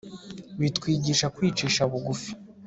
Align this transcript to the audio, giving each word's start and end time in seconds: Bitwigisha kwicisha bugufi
Bitwigisha 0.59 1.25
kwicisha 1.35 1.81
bugufi 1.91 2.31